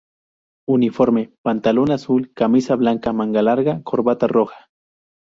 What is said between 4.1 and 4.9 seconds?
roja.